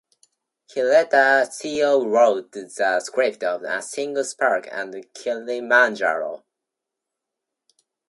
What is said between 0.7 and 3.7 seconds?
He later co-wrote the script of